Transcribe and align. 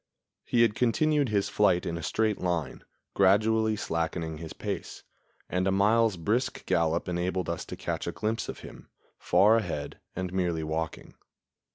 He 0.43 0.63
had 0.63 0.73
continued 0.73 1.29
his 1.29 1.47
flight 1.47 1.85
in 1.85 1.95
a 1.95 2.01
straight 2.01 2.39
line, 2.39 2.83
gradually 3.13 3.75
slackening 3.75 4.39
his 4.39 4.51
pace, 4.51 5.03
and 5.47 5.67
a 5.67 5.71
mile's 5.71 6.17
brisk 6.17 6.65
gallop 6.65 7.07
enabled 7.07 7.47
us 7.47 7.65
to 7.65 7.75
catch 7.77 8.07
a 8.07 8.11
glimpse 8.11 8.49
of 8.49 8.61
him, 8.61 8.89
far 9.19 9.57
ahead 9.57 9.99
and 10.15 10.33
merely 10.33 10.63
walking. 10.63 11.13